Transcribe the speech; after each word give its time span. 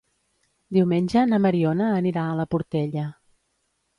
Diumenge 0.77 1.25
na 1.33 1.39
Mariona 1.43 1.91
anirà 1.99 2.25
a 2.31 2.39
la 2.39 2.47
Portella. 2.55 3.07